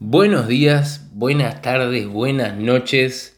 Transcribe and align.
Buenos 0.00 0.48
días, 0.48 1.08
buenas 1.12 1.62
tardes, 1.62 2.08
buenas 2.08 2.56
noches. 2.56 3.36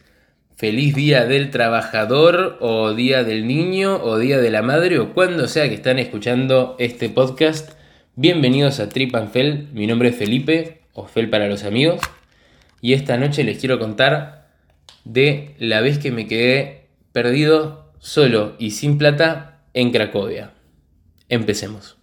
Feliz 0.57 0.95
día 0.95 1.27
del 1.27 1.51
trabajador 1.51 2.57
o 2.61 2.95
día 2.95 3.25
del 3.25 3.47
niño 3.47 4.03
o 4.03 4.19
día 4.19 4.39
de 4.39 4.51
la 4.51 4.63
madre 4.63 4.99
o 4.99 5.13
cuando 5.13 5.49
sea 5.49 5.69
que 5.69 5.75
están 5.75 5.99
escuchando 5.99 6.75
este 6.79 7.11
podcast. 7.11 7.73
Bienvenidos 8.15 8.81
a 8.81 8.89
Trip. 8.89 9.15
Mi 9.75 9.87
nombre 9.87 10.09
es 10.09 10.17
Felipe 10.17 10.81
o 10.95 11.07
Fel 11.07 11.29
para 11.29 11.47
los 11.47 11.63
amigos. 11.63 12.01
Y 12.81 12.95
esta 12.95 13.19
noche 13.19 13.45
les 13.45 13.59
quiero 13.59 13.79
contar 13.79 14.49
de 15.05 15.55
la 15.59 15.83
vez 15.83 15.99
que 15.99 16.11
me 16.11 16.27
quedé 16.27 16.87
perdido, 17.13 17.93
solo 17.99 18.57
y 18.59 18.71
sin 18.71 18.97
plata 18.97 19.61
en 19.75 19.93
Cracovia. 19.93 20.53
Empecemos. 21.29 21.99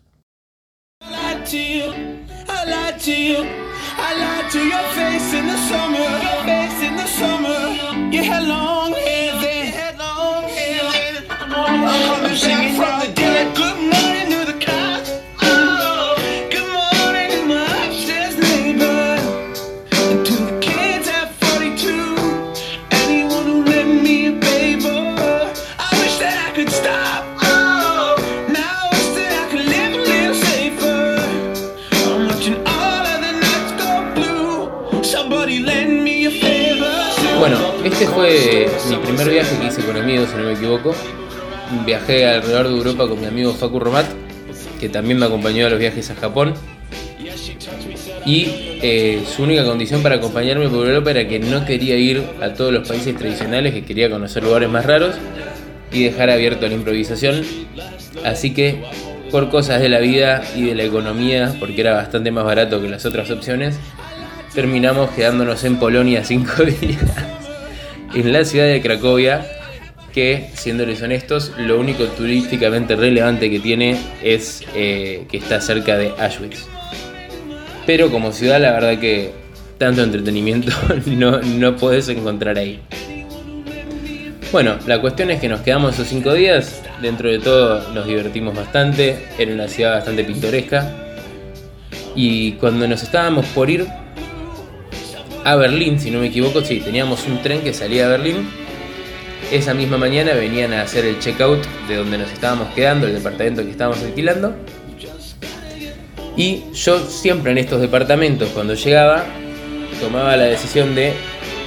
I 4.06 4.12
lied 4.24 4.52
to 4.52 4.62
your 4.74 4.88
face 5.00 5.34
in 5.34 5.46
the 5.48 5.58
summer, 5.70 6.08
your 6.28 6.40
face 6.44 6.80
in 6.88 6.96
the 6.98 7.08
summer. 7.08 7.60
You 8.14 8.22
had 8.24 8.44
long 8.44 8.92
hair 8.92 9.32
then, 9.42 9.66
you 9.68 9.72
had 9.72 9.98
long 9.98 10.44
hair 10.44 10.82
then. 10.92 11.24
I'm 11.40 11.82
coming 12.10 12.38
back 12.42 12.76
from 12.76 12.94
the 13.00 13.23
Este 38.04 38.16
fue 38.16 38.68
mi 38.90 38.98
primer 38.98 39.30
viaje 39.30 39.58
que 39.58 39.68
hice 39.68 39.82
con 39.82 39.96
amigos, 39.96 40.28
si 40.30 40.36
no 40.36 40.44
me 40.44 40.54
equivoco. 40.56 40.94
Viajé 41.86 42.28
alrededor 42.28 42.68
de 42.68 42.76
Europa 42.76 43.08
con 43.08 43.22
mi 43.22 43.28
amigo 43.28 43.54
Facu 43.54 43.80
Romat, 43.80 44.06
que 44.78 44.90
también 44.90 45.20
me 45.20 45.26
acompañó 45.26 45.68
a 45.68 45.70
los 45.70 45.80
viajes 45.80 46.12
a 46.12 46.16
Japón. 46.16 46.54
Y 48.26 48.80
eh, 48.82 49.24
su 49.34 49.44
única 49.44 49.64
condición 49.64 50.04
para 50.04 50.16
acompañarme 50.16 50.68
por 50.68 50.86
Europa 50.86 51.12
era 51.12 51.30
que 51.30 51.40
no 51.40 51.64
quería 51.64 51.96
ir 51.96 52.22
a 52.42 52.50
todos 52.54 52.74
los 52.74 52.86
países 52.86 53.16
tradicionales, 53.16 53.74
que 53.74 53.86
quería 53.86 54.10
conocer 54.10 54.44
lugares 54.44 54.70
más 54.70 54.86
raros 54.86 55.16
y 55.94 56.04
dejar 56.04 56.30
abierto 56.30 56.68
la 56.68 56.74
improvisación. 56.74 57.42
Así 58.26 58.54
que, 58.54 58.84
por 59.32 59.50
cosas 59.50 59.80
de 59.80 59.88
la 59.88 60.00
vida 60.00 60.44
y 60.58 60.64
de 60.64 60.76
la 60.76 60.84
economía, 60.84 61.56
porque 61.58 61.80
era 61.80 61.94
bastante 61.94 62.32
más 62.32 62.44
barato 62.44 62.82
que 62.82 62.90
las 62.90 63.06
otras 63.06 63.32
opciones, 63.32 63.80
terminamos 64.54 65.10
quedándonos 65.12 65.64
en 65.64 65.78
Polonia 65.78 66.26
cinco 66.26 66.64
días, 66.82 67.00
en 68.14 68.34
la 68.34 68.46
ciudad 68.46 68.68
de 68.68 68.82
Cracovia, 68.82 69.46
que, 70.14 70.50
siéndoles 70.54 71.02
honestos, 71.02 71.52
lo 71.58 71.80
único 71.80 72.06
turísticamente 72.06 72.96
relevante 72.96 73.50
que 73.50 73.60
tiene 73.60 73.98
es 74.22 74.64
eh, 74.76 75.26
que 75.30 75.38
está 75.38 75.60
cerca 75.60 75.98
de 75.98 76.14
Auschwitz. 76.20 76.68
Pero 77.86 78.12
como 78.12 78.32
ciudad, 78.32 78.62
la 78.62 78.72
verdad 78.72 79.00
que 79.00 79.32
tanto 79.78 80.04
entretenimiento 80.04 80.72
no, 81.08 81.42
no 81.42 81.76
podés 81.76 82.08
encontrar 82.10 82.58
ahí. 82.58 82.80
Bueno, 84.52 84.78
la 84.86 85.02
cuestión 85.02 85.32
es 85.32 85.42
que 85.42 85.50
nos 85.50 85.62
quedamos 85.62 85.96
esos 85.96 86.08
cinco 86.08 86.32
días, 86.32 86.84
dentro 87.02 87.30
de 87.30 87.40
todo 87.40 87.92
nos 87.92 88.06
divertimos 88.06 88.56
bastante, 88.56 89.18
era 89.40 89.52
una 89.52 89.68
ciudad 89.68 89.96
bastante 89.96 90.24
pintoresca. 90.24 90.94
Y 92.16 92.52
cuando 92.54 92.88
nos 92.88 93.02
estábamos 93.02 93.48
por 93.48 93.72
ir 93.72 93.88
a 95.44 95.56
Berlín, 95.56 96.00
si 96.00 96.12
no 96.12 96.20
me 96.20 96.28
equivoco, 96.28 96.62
sí, 96.62 96.80
teníamos 96.80 97.26
un 97.28 97.42
tren 97.42 97.62
que 97.62 97.74
salía 97.74 98.06
a 98.06 98.10
Berlín. 98.10 98.48
Esa 99.52 99.74
misma 99.74 99.98
mañana 99.98 100.34
venían 100.34 100.74
a 100.74 100.82
hacer 100.82 101.06
el 101.06 101.20
checkout 101.20 101.60
de 101.88 101.98
donde 101.98 102.18
nos 102.18 102.32
estábamos 102.32 102.74
quedando, 102.74 103.08
el 103.08 103.14
departamento 103.14 103.64
que 103.64 103.72
estábamos 103.72 104.02
alquilando. 104.02 104.56
Y 106.36 106.64
yo 106.74 107.00
siempre 107.00 107.52
en 107.52 107.60
estos 107.60 107.80
departamentos, 107.82 108.50
cuando 108.50 108.74
llegaba, 108.74 109.24
tomaba 110.00 110.36
la 110.36 110.46
decisión 110.46 110.96
de 110.96 111.14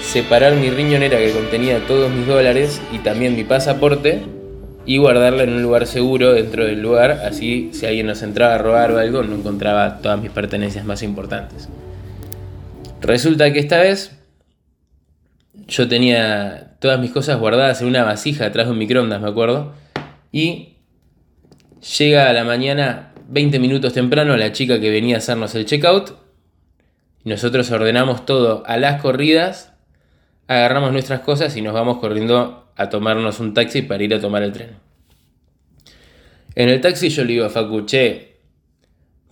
separar 0.02 0.54
mi 0.56 0.70
riñonera 0.70 1.18
que 1.18 1.30
contenía 1.30 1.78
todos 1.86 2.10
mis 2.10 2.26
dólares 2.26 2.80
y 2.92 2.98
también 2.98 3.36
mi 3.36 3.44
pasaporte 3.44 4.22
y 4.84 4.98
guardarla 4.98 5.42
en 5.42 5.52
un 5.52 5.62
lugar 5.62 5.86
seguro 5.86 6.32
dentro 6.32 6.64
del 6.64 6.80
lugar, 6.80 7.10
así 7.24 7.70
si 7.72 7.86
alguien 7.86 8.06
nos 8.06 8.22
entraba 8.22 8.54
a 8.54 8.58
robar 8.58 8.92
o 8.92 8.98
algo, 8.98 9.22
no 9.22 9.34
encontraba 9.34 9.98
todas 9.98 10.20
mis 10.20 10.30
pertenencias 10.30 10.84
más 10.84 11.02
importantes. 11.02 11.68
Resulta 13.00 13.52
que 13.52 13.58
esta 13.58 13.78
vez 13.78 14.18
yo 15.68 15.88
tenía 15.88 16.76
todas 16.80 17.00
mis 17.00 17.10
cosas 17.10 17.38
guardadas 17.38 17.80
en 17.80 17.88
una 17.88 18.04
vasija 18.04 18.46
atrás 18.46 18.66
de 18.66 18.72
un 18.72 18.78
microondas, 18.78 19.20
me 19.20 19.28
acuerdo, 19.28 19.74
y 20.32 20.76
llega 21.98 22.28
a 22.28 22.32
la 22.32 22.44
mañana 22.44 23.12
20 23.28 23.58
minutos 23.58 23.92
temprano 23.92 24.36
la 24.36 24.52
chica 24.52 24.80
que 24.80 24.90
venía 24.90 25.16
a 25.16 25.18
hacernos 25.18 25.54
el 25.54 25.66
checkout. 25.66 26.12
Nosotros 27.24 27.70
ordenamos 27.70 28.24
todo 28.24 28.62
a 28.66 28.76
las 28.76 29.02
corridas, 29.02 29.72
agarramos 30.46 30.92
nuestras 30.92 31.20
cosas 31.20 31.56
y 31.56 31.62
nos 31.62 31.74
vamos 31.74 31.98
corriendo 31.98 32.72
a 32.76 32.88
tomarnos 32.88 33.40
un 33.40 33.54
taxi 33.54 33.82
para 33.82 34.04
ir 34.04 34.14
a 34.14 34.20
tomar 34.20 34.42
el 34.42 34.52
tren. 34.52 34.76
En 36.54 36.68
el 36.68 36.80
taxi 36.80 37.08
yo 37.08 37.24
le 37.24 37.32
digo 37.32 37.44
a 37.44 37.50
Facu, 37.50 37.84
che, 37.84 38.38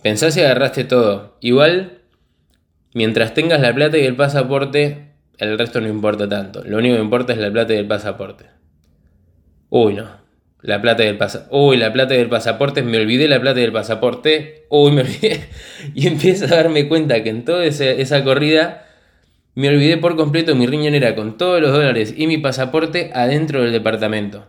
pensás 0.01 0.33
si 0.33 0.41
agarraste 0.41 0.83
todo. 0.83 1.37
Igual, 1.41 2.01
mientras 2.95 3.33
tengas 3.33 3.61
la 3.61 3.75
plata 3.75 3.99
y 3.99 4.05
el 4.05 4.15
pasaporte, 4.15 5.09
el 5.37 5.59
resto 5.59 5.81
no 5.81 5.87
importa 5.87 6.27
tanto. 6.27 6.63
Lo 6.63 6.77
único 6.77 6.95
que 6.95 7.01
importa 7.01 7.33
es 7.33 7.39
la 7.39 7.51
plata 7.51 7.73
y 7.73 7.77
el 7.77 7.87
pasaporte. 7.87 8.45
Uy, 9.69 9.93
no. 9.93 10.09
La 10.61 10.81
plata 10.81 11.03
del 11.03 11.17
pasaporte. 11.17 11.55
Uy, 11.55 11.77
la 11.77 11.93
plata 11.93 12.13
del 12.15 12.29
pasaporte. 12.29 12.81
Me 12.81 12.97
olvidé 12.97 13.27
la 13.27 13.39
plata 13.39 13.59
del 13.59 13.73
pasaporte. 13.73 14.65
Uy, 14.69 14.91
me 14.93 15.01
olvidé. 15.01 15.41
Y 15.93 16.07
empiezo 16.07 16.45
a 16.45 16.47
darme 16.47 16.87
cuenta 16.87 17.21
que 17.21 17.29
en 17.29 17.43
toda 17.43 17.65
esa, 17.65 17.85
esa 17.85 18.23
corrida 18.23 18.87
me 19.55 19.67
olvidé 19.67 19.97
por 19.97 20.15
completo 20.15 20.55
mi 20.55 20.65
riñonera 20.65 21.15
con 21.15 21.37
todos 21.37 21.61
los 21.61 21.71
dólares 21.71 22.13
y 22.17 22.27
mi 22.27 22.37
pasaporte 22.37 23.11
adentro 23.13 23.61
del 23.61 23.73
departamento. 23.73 24.47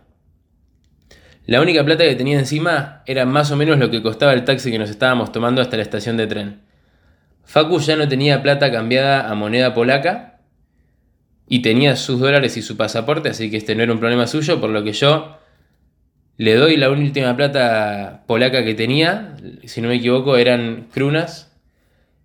La 1.45 1.61
única 1.61 1.83
plata 1.83 2.05
que 2.05 2.15
tenía 2.15 2.39
encima 2.39 3.03
era 3.05 3.25
más 3.25 3.51
o 3.51 3.57
menos 3.57 3.77
lo 3.77 3.91
que 3.91 4.01
costaba 4.01 4.33
el 4.33 4.45
taxi 4.45 4.71
que 4.71 4.79
nos 4.79 4.89
estábamos 4.89 5.31
tomando 5.33 5.61
hasta 5.61 5.77
la 5.77 5.83
estación 5.83 6.15
de 6.17 6.27
tren. 6.27 6.66
Facu 7.47 7.79
ya 7.79 7.95
no 7.95 8.09
tenía 8.09 8.43
plata 8.43 8.69
cambiada 8.73 9.31
a 9.31 9.33
moneda 9.33 9.73
polaca 9.73 10.41
y 11.47 11.61
tenía 11.61 11.95
sus 11.95 12.19
dólares 12.19 12.57
y 12.57 12.61
su 12.61 12.75
pasaporte, 12.75 13.29
así 13.29 13.49
que 13.49 13.55
este 13.55 13.73
no 13.73 13.83
era 13.83 13.93
un 13.93 13.99
problema 13.99 14.27
suyo, 14.27 14.59
por 14.59 14.69
lo 14.69 14.83
que 14.83 14.91
yo 14.91 15.37
le 16.35 16.55
doy 16.55 16.75
la 16.75 16.89
última 16.89 17.37
plata 17.37 18.25
polaca 18.27 18.65
que 18.65 18.73
tenía, 18.73 19.37
si 19.63 19.79
no 19.79 19.87
me 19.87 19.95
equivoco 19.95 20.35
eran 20.35 20.87
crunas, 20.93 21.57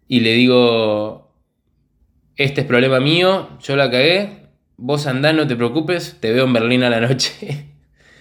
y 0.08 0.20
le 0.20 0.32
digo, 0.32 1.32
este 2.34 2.62
es 2.62 2.66
problema 2.66 2.98
mío, 2.98 3.48
yo 3.62 3.76
la 3.76 3.92
cagué, 3.92 4.48
vos 4.76 5.06
andá, 5.06 5.32
no 5.32 5.46
te 5.46 5.54
preocupes, 5.54 6.16
te 6.18 6.32
veo 6.32 6.46
en 6.46 6.52
Berlín 6.52 6.82
a 6.82 6.90
la 6.90 7.00
noche. 7.00 7.68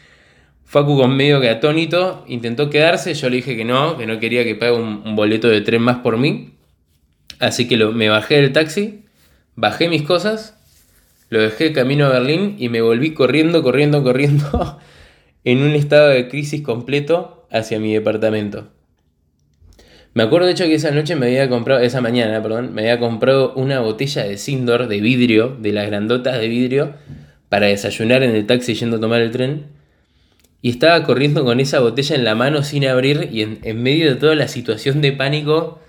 Facu 0.65 0.95
con 0.95 1.17
medio 1.17 1.41
que 1.41 1.49
atónito 1.49 2.23
intentó 2.27 2.69
quedarse, 2.69 3.15
yo 3.15 3.27
le 3.27 3.37
dije 3.37 3.57
que 3.57 3.65
no, 3.65 3.97
que 3.97 4.05
no 4.05 4.19
quería 4.19 4.43
que 4.43 4.53
pague 4.53 4.73
un, 4.73 5.01
un 5.03 5.15
boleto 5.15 5.47
de 5.47 5.61
tren 5.61 5.81
más 5.81 5.97
por 5.97 6.17
mí, 6.17 6.60
así 7.41 7.67
que 7.67 7.75
lo, 7.75 7.91
me 7.91 8.09
bajé 8.09 8.35
del 8.35 8.53
taxi, 8.53 9.03
bajé 9.55 9.89
mis 9.89 10.03
cosas, 10.03 10.55
lo 11.29 11.41
dejé 11.41 11.73
camino 11.73 12.05
a 12.05 12.09
Berlín 12.09 12.55
y 12.59 12.69
me 12.69 12.81
volví 12.81 13.13
corriendo, 13.13 13.63
corriendo, 13.63 14.03
corriendo 14.03 14.79
en 15.43 15.61
un 15.61 15.71
estado 15.71 16.09
de 16.09 16.27
crisis 16.27 16.61
completo 16.61 17.47
hacia 17.51 17.79
mi 17.79 17.93
departamento. 17.93 18.69
Me 20.13 20.23
acuerdo 20.23 20.47
de 20.47 20.53
hecho 20.53 20.65
que 20.65 20.75
esa 20.75 20.91
noche 20.91 21.15
me 21.15 21.27
había 21.27 21.47
comprado, 21.47 21.79
esa 21.79 22.01
mañana, 22.01 22.43
perdón, 22.43 22.73
me 22.73 22.81
había 22.81 22.99
comprado 22.99 23.53
una 23.53 23.79
botella 23.79 24.23
de 24.23 24.37
Sindor 24.37 24.87
de 24.87 24.99
vidrio, 24.99 25.55
de 25.57 25.71
las 25.71 25.87
grandotas 25.87 26.37
de 26.37 26.49
vidrio, 26.49 26.95
para 27.47 27.67
desayunar 27.67 28.21
en 28.23 28.35
el 28.35 28.45
taxi 28.45 28.73
yendo 28.73 28.97
a 28.97 28.99
tomar 28.99 29.21
el 29.21 29.31
tren. 29.31 29.67
Y 30.61 30.69
estaba 30.69 31.03
corriendo 31.05 31.45
con 31.45 31.61
esa 31.61 31.79
botella 31.79 32.15
en 32.17 32.25
la 32.25 32.35
mano 32.35 32.61
sin 32.61 32.85
abrir 32.85 33.29
y 33.31 33.41
en, 33.41 33.59
en 33.63 33.81
medio 33.81 34.09
de 34.09 34.15
toda 34.15 34.35
la 34.35 34.49
situación 34.49 35.01
de 35.01 35.13
pánico 35.13 35.79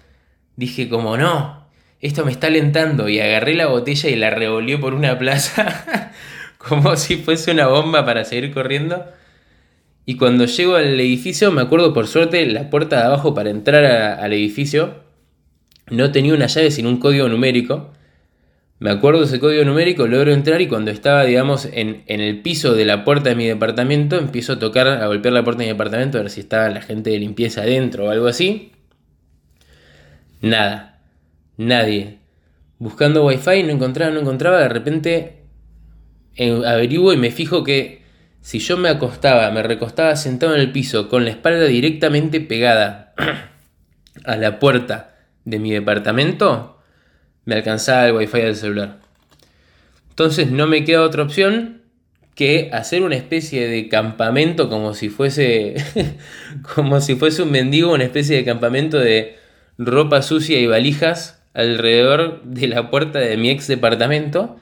dije 0.56 0.88
como 0.88 1.16
no, 1.16 1.66
esto 2.00 2.25
me 2.25 2.32
está 2.32 2.49
alentando 2.49 3.08
y 3.08 3.20
agarré 3.20 3.54
la 3.54 3.66
botella 3.66 4.10
y 4.10 4.16
la 4.16 4.31
revolvió 4.31 4.81
por 4.81 4.94
una 4.94 5.19
plaza 5.19 6.12
como 6.58 6.96
si 6.96 7.16
fuese 7.16 7.52
una 7.52 7.69
bomba 7.69 8.04
para 8.04 8.25
seguir 8.25 8.52
corriendo. 8.52 9.04
Y 10.04 10.16
cuando 10.16 10.46
llego 10.46 10.75
al 10.75 10.99
edificio, 10.99 11.52
me 11.52 11.62
acuerdo 11.62 11.94
por 11.94 12.08
suerte, 12.08 12.44
la 12.46 12.70
puerta 12.70 12.96
de 12.96 13.02
abajo 13.04 13.34
para 13.34 13.50
entrar 13.50 13.84
al 13.84 14.32
edificio 14.32 14.96
no 15.90 16.10
tenía 16.10 16.34
una 16.34 16.46
llave 16.46 16.70
sino 16.72 16.88
un 16.88 16.99
código 16.99 17.28
numérico. 17.28 17.93
Me 18.81 18.90
acuerdo 18.90 19.22
ese 19.22 19.38
código 19.38 19.64
numérico, 19.64 20.08
logro 20.08 20.32
entrar 20.32 20.60
y 20.60 20.66
cuando 20.66 20.90
estaba, 20.90 21.25
digamos, 21.25 21.66
en, 21.66 22.02
en 22.06 22.20
el 22.20 22.43
piso 22.43 22.75
de 22.75 22.84
la 22.84 23.04
puerta 23.04 23.28
de 23.28 23.37
mi 23.37 23.46
departamento, 23.46 24.19
empiezo 24.19 24.54
a 24.54 24.58
tocar, 24.58 24.88
a 24.88 25.06
golpear 25.06 25.34
la 25.34 25.44
puerta 25.44 25.60
de 25.60 25.66
mi 25.66 25.72
departamento 25.72 26.19
a 26.19 26.22
ver 26.22 26.31
si 26.31 26.40
estaba 26.40 26.69
la 26.69 26.82
gente 26.82 27.10
de 27.10 27.19
limpieza 27.20 27.62
adentro 27.62 28.06
o 28.06 28.10
algo 28.10 28.26
así. 28.26 28.72
Nada, 30.42 31.00
nadie. 31.56 32.18
buscando 32.78 33.24
wifi, 33.24 33.62
no 33.62 33.70
encontraba, 33.70 34.12
no 34.12 34.20
encontraba, 34.20 34.58
de 34.58 34.68
repente 34.68 35.44
eh, 36.34 36.62
averiguo 36.66 37.12
y 37.12 37.16
me 37.16 37.30
fijo 37.30 37.62
que 37.62 38.02
si 38.40 38.58
yo 38.58 38.76
me 38.76 38.88
acostaba, 38.88 39.48
me 39.52 39.62
recostaba 39.62 40.16
sentado 40.16 40.56
en 40.56 40.60
el 40.60 40.72
piso 40.72 41.08
con 41.08 41.24
la 41.24 41.30
espalda 41.30 41.64
directamente 41.66 42.40
pegada 42.40 43.14
a 44.24 44.36
la 44.36 44.58
puerta 44.58 45.14
de 45.44 45.60
mi 45.60 45.70
departamento, 45.70 46.80
me 47.44 47.54
alcanzaba 47.54 48.06
el 48.06 48.16
wifi 48.16 48.40
del 48.40 48.56
celular. 48.56 48.98
Entonces 50.10 50.50
no 50.50 50.66
me 50.66 50.82
queda 50.84 51.02
otra 51.02 51.22
opción 51.22 51.82
que 52.34 52.70
hacer 52.72 53.02
una 53.04 53.14
especie 53.14 53.68
de 53.68 53.88
campamento 53.88 54.68
como 54.68 54.94
si 54.94 55.08
fuese 55.08 55.76
como 56.74 57.00
si 57.00 57.14
fuese 57.14 57.42
un 57.42 57.52
mendigo, 57.52 57.92
una 57.92 58.04
especie 58.04 58.36
de 58.36 58.44
campamento 58.44 58.98
de 58.98 59.41
ropa 59.78 60.22
sucia 60.22 60.58
y 60.60 60.66
valijas 60.66 61.42
alrededor 61.54 62.42
de 62.44 62.69
la 62.69 62.90
puerta 62.90 63.19
de 63.19 63.36
mi 63.36 63.50
ex 63.50 63.66
departamento 63.66 64.56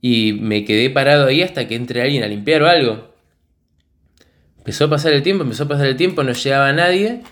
y 0.00 0.34
me 0.34 0.64
quedé 0.64 0.90
parado 0.90 1.26
ahí 1.26 1.42
hasta 1.42 1.66
que 1.66 1.74
entre 1.74 2.02
alguien 2.02 2.22
a 2.22 2.28
limpiar 2.28 2.62
o 2.62 2.68
algo. 2.68 3.14
Empezó 4.58 4.84
a 4.84 4.90
pasar 4.90 5.12
el 5.12 5.22
tiempo, 5.22 5.44
empezó 5.44 5.64
a 5.64 5.68
pasar 5.68 5.86
el 5.86 5.96
tiempo, 5.96 6.22
no 6.22 6.32
llegaba 6.32 6.72
nadie 6.72 7.22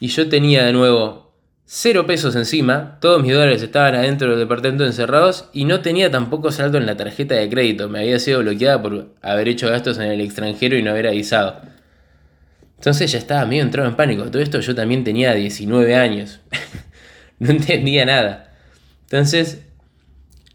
y 0.00 0.08
yo 0.08 0.28
tenía 0.28 0.64
de 0.64 0.72
nuevo 0.72 1.30
cero 1.72 2.04
pesos 2.04 2.34
encima, 2.34 2.98
todos 3.00 3.22
mis 3.22 3.32
dólares 3.32 3.62
estaban 3.62 3.94
adentro 3.94 4.30
del 4.30 4.40
departamento 4.40 4.84
encerrados 4.84 5.48
y 5.52 5.66
no 5.66 5.82
tenía 5.82 6.10
tampoco 6.10 6.50
saldo 6.50 6.78
en 6.78 6.86
la 6.86 6.96
tarjeta 6.96 7.36
de 7.36 7.48
crédito, 7.48 7.88
me 7.88 8.00
había 8.00 8.18
sido 8.18 8.40
bloqueada 8.40 8.82
por 8.82 9.14
haber 9.22 9.46
hecho 9.46 9.68
gastos 9.68 9.98
en 9.98 10.10
el 10.10 10.20
extranjero 10.20 10.76
y 10.76 10.82
no 10.82 10.90
haber 10.90 11.06
avisado. 11.06 11.60
Entonces 12.80 13.12
ya 13.12 13.18
estaba 13.18 13.44
medio 13.44 13.62
entrado 13.62 13.86
en 13.90 13.94
pánico, 13.94 14.30
todo 14.30 14.40
esto 14.40 14.58
yo 14.58 14.74
también 14.74 15.04
tenía 15.04 15.34
19 15.34 15.96
años, 15.96 16.40
no 17.38 17.50
entendía 17.50 18.06
nada. 18.06 18.54
Entonces 19.02 19.66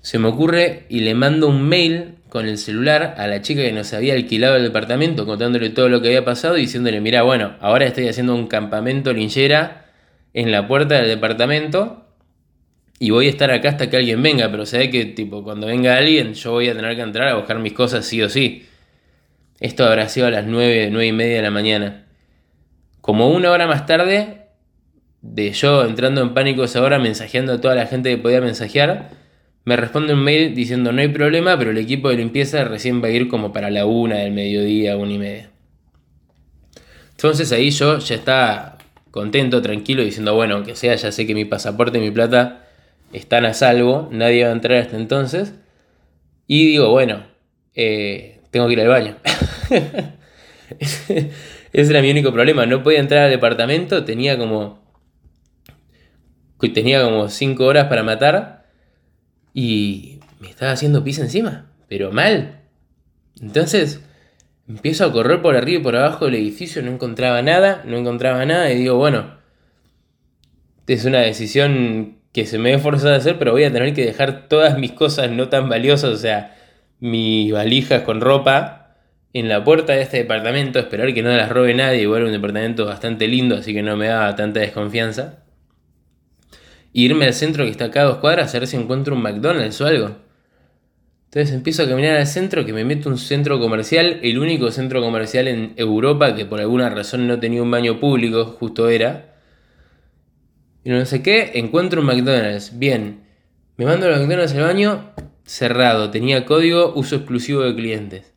se 0.01 0.17
me 0.17 0.27
ocurre 0.29 0.87
y 0.89 1.01
le 1.01 1.13
mando 1.13 1.47
un 1.47 1.61
mail 1.69 2.15
con 2.29 2.47
el 2.47 2.57
celular 2.57 3.13
a 3.19 3.27
la 3.27 3.43
chica 3.43 3.61
que 3.61 3.71
nos 3.71 3.93
había 3.93 4.15
alquilado 4.15 4.55
el 4.55 4.63
departamento 4.63 5.27
contándole 5.27 5.69
todo 5.69 5.87
lo 5.87 6.01
que 6.01 6.07
había 6.07 6.25
pasado 6.25 6.57
y 6.57 6.61
diciéndole, 6.61 6.99
mira, 6.99 7.21
bueno, 7.21 7.57
ahora 7.59 7.85
estoy 7.85 8.07
haciendo 8.07 8.33
un 8.33 8.47
campamento 8.47 9.13
linchera 9.13 9.85
en 10.33 10.51
la 10.51 10.67
puerta 10.67 10.95
del 10.95 11.07
departamento 11.07 12.07
y 12.97 13.11
voy 13.11 13.27
a 13.27 13.29
estar 13.29 13.51
acá 13.51 13.69
hasta 13.69 13.87
que 13.87 13.97
alguien 13.97 14.23
venga, 14.23 14.49
pero 14.49 14.63
ve 14.71 14.89
que 14.89 15.05
tipo 15.05 15.43
cuando 15.43 15.67
venga 15.67 15.95
alguien 15.95 16.33
yo 16.33 16.53
voy 16.53 16.69
a 16.69 16.73
tener 16.73 16.95
que 16.95 17.03
entrar 17.03 17.27
a 17.27 17.35
buscar 17.35 17.59
mis 17.59 17.73
cosas 17.73 18.03
sí 18.03 18.19
o 18.23 18.29
sí. 18.29 18.65
Esto 19.59 19.85
habrá 19.85 20.09
sido 20.09 20.25
a 20.25 20.31
las 20.31 20.47
9, 20.47 20.89
9 20.91 21.05
y 21.05 21.11
media 21.11 21.35
de 21.35 21.41
la 21.43 21.51
mañana. 21.51 22.04
Como 23.05 23.29
una 23.29 23.51
hora 23.51 23.67
más 23.67 23.85
tarde, 23.85 24.47
de 25.21 25.51
yo 25.51 25.85
entrando 25.85 26.23
en 26.23 26.33
pánico 26.33 26.63
esa 26.63 26.81
hora, 26.81 26.97
mensajeando 26.97 27.53
a 27.53 27.61
toda 27.61 27.75
la 27.75 27.85
gente 27.85 28.09
que 28.09 28.17
podía 28.17 28.41
mensajear, 28.41 29.11
me 29.63 29.75
responde 29.75 30.15
un 30.15 30.23
mail 30.23 30.55
diciendo 30.55 30.91
no 30.91 31.01
hay 31.01 31.09
problema, 31.09 31.55
pero 31.55 31.69
el 31.69 31.77
equipo 31.77 32.09
de 32.09 32.15
limpieza 32.15 32.63
recién 32.63 33.03
va 33.03 33.09
a 33.09 33.11
ir 33.11 33.27
como 33.27 33.53
para 33.53 33.69
la 33.69 33.85
una 33.85 34.15
del 34.15 34.31
mediodía, 34.31 34.97
una 34.97 35.11
y 35.11 35.19
media. 35.19 35.51
Entonces 37.11 37.51
ahí 37.51 37.69
yo 37.69 37.99
ya 37.99 38.15
estaba 38.15 38.79
contento, 39.11 39.61
tranquilo, 39.61 40.01
diciendo, 40.01 40.33
bueno, 40.33 40.55
aunque 40.55 40.75
sea, 40.75 40.95
ya 40.95 41.11
sé 41.11 41.27
que 41.27 41.35
mi 41.35 41.45
pasaporte 41.45 41.99
y 41.99 42.01
mi 42.01 42.09
plata 42.09 42.65
están 43.13 43.45
a 43.45 43.53
salvo, 43.53 44.09
nadie 44.11 44.45
va 44.45 44.49
a 44.49 44.53
entrar 44.53 44.79
hasta 44.79 44.97
entonces. 44.97 45.53
Y 46.47 46.69
digo, 46.69 46.89
bueno, 46.89 47.23
eh, 47.75 48.39
tengo 48.49 48.65
que 48.65 48.73
ir 48.73 48.81
al 48.81 48.87
baño. 48.87 49.15
Ese 51.75 51.91
era 51.91 52.01
mi 52.01 52.09
único 52.09 52.31
problema, 52.31 52.65
no 52.65 52.83
podía 52.83 53.01
entrar 53.01 53.25
al 53.25 53.31
departamento, 53.31 54.05
tenía 54.05 54.37
como... 54.37 54.79
Tenía 56.73 57.03
como 57.03 57.27
5 57.27 57.65
horas 57.65 57.87
para 57.89 58.01
matar 58.01 58.65
y 59.53 60.19
me 60.39 60.49
estaba 60.49 60.71
haciendo 60.71 61.03
pis 61.03 61.19
encima, 61.19 61.69
pero 61.89 62.11
mal. 62.11 62.61
Entonces 63.39 64.01
empiezo 64.67 65.05
a 65.05 65.11
correr 65.11 65.41
por 65.41 65.55
arriba 65.57 65.81
y 65.81 65.83
por 65.83 65.97
abajo 65.97 66.25
del 66.25 66.35
edificio, 66.35 66.81
no 66.81 66.91
encontraba 66.91 67.41
nada, 67.41 67.83
no 67.85 67.97
encontraba 67.97 68.45
nada 68.45 68.71
y 68.71 68.77
digo, 68.77 68.95
bueno, 68.95 69.35
es 70.87 71.03
una 71.03 71.19
decisión 71.19 72.19
que 72.31 72.45
se 72.45 72.57
me 72.57 72.73
he 72.73 72.79
forzado 72.79 73.13
a 73.13 73.17
hacer, 73.17 73.37
pero 73.37 73.51
voy 73.51 73.65
a 73.65 73.71
tener 73.71 73.93
que 73.93 74.05
dejar 74.05 74.47
todas 74.47 74.79
mis 74.79 74.93
cosas 74.93 75.29
no 75.29 75.49
tan 75.49 75.67
valiosas, 75.67 76.09
o 76.11 76.17
sea, 76.17 76.55
mis 76.99 77.51
valijas 77.51 78.03
con 78.03 78.21
ropa 78.21 78.84
en 79.35 79.49
la 79.49 79.63
puerta 79.63 79.93
de 79.93 80.01
este 80.01 80.17
departamento, 80.17 80.79
esperar 80.79 81.13
que 81.13 81.21
no 81.21 81.29
las 81.29 81.49
robe 81.49 81.75
nadie, 81.75 82.01
igual 82.01 82.23
un 82.23 82.31
departamento 82.31 82.85
bastante 82.85 83.27
lindo, 83.27 83.55
así 83.55 83.73
que 83.73 83.83
no 83.83 83.95
me 83.95 84.07
daba 84.07 84.35
tanta 84.35 84.61
desconfianza 84.61 85.45
irme 86.97 87.25
al 87.25 87.33
centro 87.33 87.65
que 87.65 87.71
está 87.71 87.85
acá 87.85 88.01
a 88.01 88.05
dos 88.05 88.17
cuadras 88.17 88.55
a 88.55 88.59
ver 88.59 88.67
si 88.67 88.77
encuentro 88.77 89.15
un 89.15 89.21
McDonald's 89.21 89.81
o 89.81 89.85
algo. 89.85 90.15
Entonces 91.25 91.53
empiezo 91.53 91.83
a 91.83 91.89
caminar 91.89 92.15
al 92.15 92.25
centro, 92.25 92.65
que 92.65 92.71
me 92.71 92.85
meto 92.85 93.09
un 93.09 93.17
centro 93.17 93.59
comercial, 93.59 94.21
el 94.23 94.39
único 94.39 94.71
centro 94.71 95.01
comercial 95.01 95.49
en 95.49 95.73
Europa 95.75 96.33
que 96.35 96.45
por 96.45 96.61
alguna 96.61 96.89
razón 96.89 97.27
no 97.27 97.37
tenía 97.37 97.61
un 97.61 97.69
baño 97.69 97.99
público, 97.99 98.45
justo 98.45 98.87
era. 98.87 99.35
Y 100.85 100.89
no 100.89 101.05
sé 101.05 101.21
qué, 101.21 101.51
encuentro 101.55 101.99
un 101.99 102.07
McDonald's. 102.07 102.79
Bien, 102.79 103.25
me 103.75 103.83
mando 103.83 104.07
al 104.07 104.17
McDonald's 104.17 104.53
al 104.53 104.61
baño, 104.61 105.11
cerrado, 105.43 106.11
tenía 106.11 106.45
código 106.45 106.93
uso 106.95 107.17
exclusivo 107.17 107.63
de 107.63 107.75
clientes. 107.75 108.34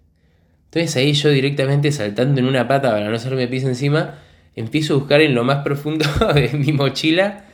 Entonces 0.78 0.96
ahí 0.96 1.12
yo 1.12 1.30
directamente 1.30 1.90
saltando 1.90 2.40
en 2.40 2.46
una 2.46 2.68
pata 2.68 2.92
para 2.92 3.08
no 3.08 3.16
hacerme 3.16 3.48
pis 3.48 3.64
encima, 3.64 4.14
empiezo 4.54 4.94
a 4.94 4.98
buscar 4.98 5.20
en 5.20 5.34
lo 5.34 5.42
más 5.42 5.64
profundo 5.64 6.06
de 6.34 6.50
mi 6.50 6.72
mochila 6.72 7.46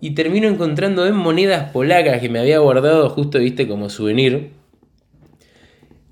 y 0.00 0.12
termino 0.12 0.48
encontrando 0.48 1.06
en 1.06 1.14
monedas 1.14 1.70
polacas 1.70 2.20
que 2.20 2.30
me 2.30 2.38
había 2.38 2.60
guardado 2.60 3.10
justo, 3.10 3.38
viste, 3.38 3.68
como 3.68 3.90
souvenir, 3.90 4.52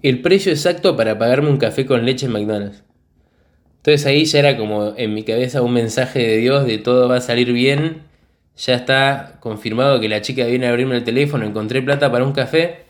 el 0.02 0.20
precio 0.20 0.52
exacto 0.52 0.96
para 0.96 1.18
pagarme 1.18 1.48
un 1.48 1.56
café 1.56 1.86
con 1.86 2.04
leche 2.04 2.26
en 2.26 2.32
McDonald's. 2.32 2.84
Entonces 3.78 4.04
ahí 4.04 4.26
ya 4.26 4.40
era 4.40 4.58
como 4.58 4.92
en 4.98 5.14
mi 5.14 5.22
cabeza 5.22 5.62
un 5.62 5.72
mensaje 5.72 6.18
de 6.18 6.36
Dios 6.36 6.66
de 6.66 6.76
todo 6.76 7.08
va 7.08 7.16
a 7.16 7.20
salir 7.22 7.54
bien, 7.54 8.02
ya 8.54 8.74
está 8.74 9.38
confirmado 9.40 9.98
que 9.98 10.10
la 10.10 10.20
chica 10.20 10.44
viene 10.44 10.66
a 10.66 10.70
abrirme 10.70 10.96
el 10.96 11.04
teléfono, 11.04 11.46
encontré 11.46 11.80
plata 11.80 12.12
para 12.12 12.24
un 12.24 12.32
café. 12.32 12.89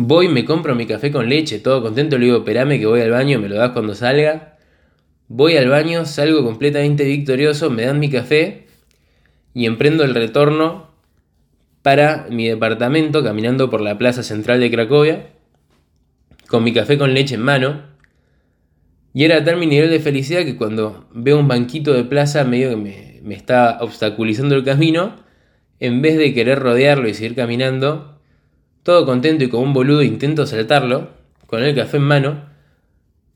Voy, 0.00 0.28
me 0.28 0.44
compro 0.44 0.76
mi 0.76 0.86
café 0.86 1.10
con 1.10 1.28
leche, 1.28 1.58
todo 1.58 1.82
contento, 1.82 2.18
le 2.18 2.26
digo, 2.26 2.38
esperame 2.38 2.78
que 2.78 2.86
voy 2.86 3.00
al 3.00 3.10
baño, 3.10 3.40
me 3.40 3.48
lo 3.48 3.56
das 3.56 3.72
cuando 3.72 3.96
salga. 3.96 4.56
Voy 5.26 5.56
al 5.56 5.68
baño, 5.68 6.04
salgo 6.04 6.44
completamente 6.44 7.02
victorioso, 7.02 7.68
me 7.68 7.84
dan 7.84 7.98
mi 7.98 8.08
café 8.08 8.68
y 9.54 9.66
emprendo 9.66 10.04
el 10.04 10.14
retorno 10.14 10.92
para 11.82 12.28
mi 12.30 12.46
departamento 12.48 13.24
caminando 13.24 13.70
por 13.70 13.80
la 13.80 13.98
plaza 13.98 14.22
central 14.22 14.60
de 14.60 14.70
Cracovia 14.70 15.32
con 16.46 16.62
mi 16.62 16.72
café 16.72 16.96
con 16.96 17.12
leche 17.12 17.34
en 17.34 17.42
mano. 17.42 17.82
Y 19.12 19.24
era 19.24 19.42
tal 19.42 19.56
mi 19.56 19.66
nivel 19.66 19.90
de 19.90 19.98
felicidad 19.98 20.44
que 20.44 20.56
cuando 20.56 21.08
veo 21.12 21.40
un 21.40 21.48
banquito 21.48 21.92
de 21.92 22.04
plaza 22.04 22.44
medio 22.44 22.70
que 22.70 22.76
me, 22.76 23.20
me 23.24 23.34
está 23.34 23.78
obstaculizando 23.80 24.54
el 24.54 24.62
camino, 24.62 25.16
en 25.80 26.02
vez 26.02 26.16
de 26.18 26.32
querer 26.34 26.60
rodearlo 26.60 27.08
y 27.08 27.14
seguir 27.14 27.34
caminando, 27.34 28.17
todo 28.88 29.04
contento 29.04 29.44
y 29.44 29.50
como 29.50 29.64
un 29.64 29.74
boludo 29.74 30.02
intento 30.02 30.46
saltarlo, 30.46 31.10
con 31.46 31.62
el 31.62 31.74
café 31.74 31.98
en 31.98 32.04
mano, 32.04 32.44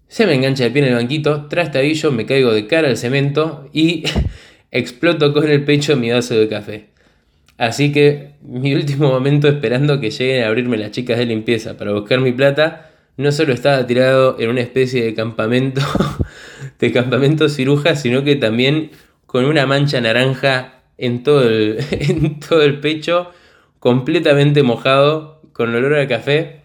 se 0.08 0.24
me 0.24 0.32
engancha 0.32 0.64
el 0.64 0.72
pie 0.72 0.80
en 0.80 0.88
el 0.88 0.94
banquito, 0.94 1.44
trastabillo, 1.44 2.10
me 2.10 2.24
caigo 2.24 2.54
de 2.54 2.66
cara 2.66 2.88
al 2.88 2.96
cemento 2.96 3.68
y 3.70 4.04
exploto 4.70 5.34
con 5.34 5.46
el 5.46 5.62
pecho 5.62 5.94
mi 5.94 6.10
vaso 6.10 6.36
de 6.36 6.48
café. 6.48 6.86
Así 7.58 7.92
que 7.92 8.30
mi 8.40 8.74
último 8.74 9.10
momento 9.10 9.46
esperando 9.46 10.00
que 10.00 10.10
lleguen 10.10 10.42
a 10.42 10.46
abrirme 10.46 10.78
las 10.78 10.90
chicas 10.90 11.18
de 11.18 11.26
limpieza 11.26 11.76
para 11.76 11.92
buscar 11.92 12.18
mi 12.20 12.32
plata, 12.32 12.90
no 13.18 13.30
solo 13.30 13.52
estaba 13.52 13.86
tirado 13.86 14.36
en 14.38 14.48
una 14.48 14.62
especie 14.62 15.04
de 15.04 15.12
campamento, 15.12 15.82
de 16.78 16.92
campamento 16.92 17.50
ciruja, 17.50 17.94
sino 17.94 18.24
que 18.24 18.36
también 18.36 18.90
con 19.26 19.44
una 19.44 19.66
mancha 19.66 20.00
naranja 20.00 20.80
en 20.96 21.22
todo 21.22 21.42
el, 21.46 21.76
en 21.90 22.40
todo 22.40 22.62
el 22.62 22.80
pecho, 22.80 23.32
completamente 23.80 24.62
mojado, 24.62 25.31
con 25.52 25.74
olor 25.74 25.94
a 25.94 26.06
café. 26.08 26.62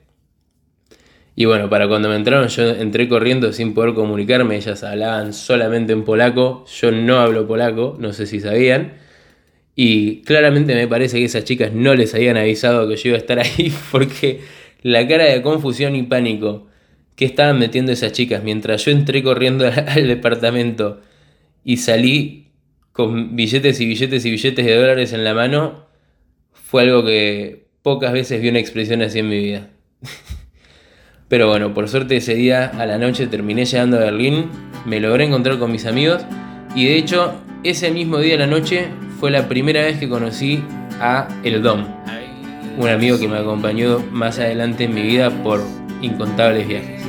Y 1.36 1.46
bueno, 1.46 1.70
para 1.70 1.88
cuando 1.88 2.10
me 2.10 2.16
entraron 2.16 2.48
yo 2.48 2.68
entré 2.70 3.08
corriendo 3.08 3.54
sin 3.54 3.74
poder 3.74 3.94
comunicarme, 3.94 4.56
ellas 4.56 4.84
hablaban 4.84 5.34
solamente 5.34 5.94
en 5.94 6.04
polaco, 6.04 6.66
yo 6.66 6.92
no 6.92 7.20
hablo 7.20 7.48
polaco, 7.48 7.96
no 8.00 8.12
sé 8.14 8.26
si 8.26 8.40
sabían. 8.40 8.94
Y 9.76 10.24
claramente 10.24 10.74
me 10.74 10.88
parece 10.88 11.20
que 11.20 11.26
esas 11.26 11.44
chicas 11.44 11.72
no 11.72 11.94
les 11.94 12.16
habían 12.16 12.38
avisado 12.38 12.88
que 12.90 12.96
yo 12.96 13.10
iba 13.10 13.18
a 13.18 13.20
estar 13.20 13.40
ahí 13.40 13.72
porque 13.92 14.42
la 14.82 15.08
cara 15.08 15.26
de 15.26 15.42
confusión 15.44 15.96
y 15.96 16.04
pánico 16.04 16.68
que 17.16 17.26
estaban 17.26 17.60
metiendo 17.60 17.92
esas 17.92 18.12
chicas 18.14 18.44
mientras 18.44 18.86
yo 18.86 18.92
entré 18.92 19.22
corriendo 19.22 19.68
al 19.88 20.08
departamento 20.08 21.02
y 21.64 21.78
salí 21.78 22.48
con 22.94 23.36
billetes 23.36 23.80
y 23.80 23.86
billetes 23.86 24.26
y 24.26 24.32
billetes 24.32 24.66
de 24.66 24.76
dólares 24.76 25.14
en 25.14 25.24
la 25.24 25.36
mano, 25.36 25.86
fue 26.52 26.82
algo 26.82 27.06
que 27.06 27.67
pocas 27.88 28.12
veces 28.12 28.42
vi 28.42 28.50
una 28.50 28.60
expresión 28.60 29.02
así 29.02 29.20
en 29.20 29.30
mi 29.30 29.40
vida. 29.40 29.70
Pero 31.30 31.48
bueno, 31.48 31.74
por 31.74 31.88
suerte 31.88 32.18
ese 32.18 32.36
día 32.36 32.66
a 32.78 32.86
la 32.86 32.98
noche 32.98 33.28
terminé 33.28 33.64
llegando 33.64 33.96
a 33.96 34.02
Berlín, 34.02 34.50
me 34.86 35.00
logré 35.00 35.24
encontrar 35.24 35.58
con 35.58 35.72
mis 35.72 35.86
amigos 35.86 36.26
y 36.76 36.84
de 36.84 36.98
hecho 36.98 37.36
ese 37.64 37.90
mismo 37.92 38.18
día 38.18 38.36
a 38.36 38.40
la 38.40 38.48
noche 38.48 38.90
fue 39.22 39.32
la 39.32 39.48
primera 39.48 39.80
vez 39.86 39.98
que 40.00 40.10
conocí 40.10 40.62
a 41.00 41.30
El 41.46 41.64
Dom. 41.64 41.86
un 42.78 42.90
amigo 42.90 43.18
que 43.20 43.30
me 43.30 43.38
acompañó 43.38 44.00
más 44.12 44.38
adelante 44.38 44.84
en 44.84 44.94
mi 44.94 45.04
vida 45.04 45.30
por 45.42 45.64
incontables 46.02 46.68
viajes. 46.68 47.02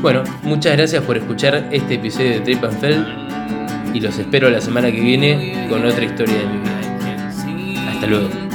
Bueno, 0.00 0.24
muchas 0.42 0.74
gracias 0.74 1.04
por 1.04 1.18
escuchar 1.18 1.68
este 1.70 1.96
episodio 1.96 2.30
de 2.30 2.40
Trip 2.40 2.64
and 2.64 2.80
Fell 2.80 3.04
y 3.92 4.00
los 4.00 4.18
espero 4.18 4.48
la 4.48 4.62
semana 4.62 4.90
que 4.90 5.02
viene 5.02 5.66
con 5.68 5.84
otra 5.84 6.02
historia 6.02 6.38
de 6.38 6.46
mi 6.46 6.60
vida. 6.60 7.90
Hasta 7.90 8.06
luego. 8.06 8.49